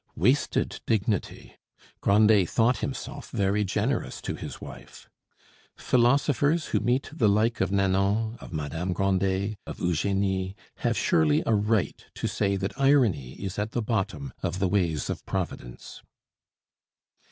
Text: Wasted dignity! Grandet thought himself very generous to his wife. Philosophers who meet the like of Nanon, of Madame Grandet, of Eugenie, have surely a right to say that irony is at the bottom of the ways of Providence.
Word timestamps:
Wasted 0.15 0.81
dignity! 0.87 1.57
Grandet 2.01 2.49
thought 2.49 2.77
himself 2.77 3.29
very 3.29 3.63
generous 3.63 4.19
to 4.23 4.33
his 4.33 4.59
wife. 4.59 5.07
Philosophers 5.77 6.65
who 6.73 6.79
meet 6.79 7.11
the 7.13 7.29
like 7.29 7.61
of 7.61 7.71
Nanon, 7.71 8.35
of 8.41 8.51
Madame 8.51 8.93
Grandet, 8.93 9.57
of 9.67 9.79
Eugenie, 9.79 10.55
have 10.77 10.97
surely 10.97 11.43
a 11.45 11.53
right 11.53 12.03
to 12.15 12.25
say 12.25 12.55
that 12.55 12.79
irony 12.81 13.33
is 13.33 13.59
at 13.59 13.73
the 13.73 13.81
bottom 13.83 14.33
of 14.41 14.57
the 14.57 14.67
ways 14.67 15.07
of 15.07 15.23
Providence. 15.27 16.01